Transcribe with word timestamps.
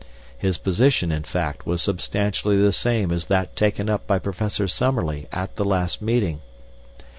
His 0.35 0.57
position, 0.57 1.11
in 1.11 1.21
fact, 1.25 1.67
was 1.67 1.79
substantially 1.79 2.59
the 2.59 2.71
same 2.73 3.11
as 3.11 3.27
that 3.27 3.55
taken 3.55 3.87
up 3.87 4.07
by 4.07 4.17
Professor 4.17 4.67
Summerlee 4.67 5.27
at 5.31 5.57
the 5.57 5.63
last 5.63 6.01
meeting. 6.01 6.41